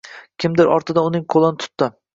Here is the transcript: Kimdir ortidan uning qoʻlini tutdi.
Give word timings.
Kimdir 0.43 0.71
ortidan 0.77 1.11
uning 1.11 1.29
qoʻlini 1.37 1.65
tutdi. 1.67 1.97